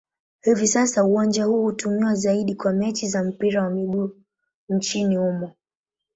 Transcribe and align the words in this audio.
Hivi 0.41 0.67
sasa 0.67 1.03
uwanja 1.03 1.45
huu 1.45 1.63
hutumiwa 1.63 2.15
zaidi 2.15 2.55
kwa 2.55 2.73
mechi 2.73 3.07
za 3.07 3.23
mpira 3.23 3.63
wa 3.63 3.69
miguu 3.69 4.09
nchini 4.69 5.15
humo. 5.15 5.51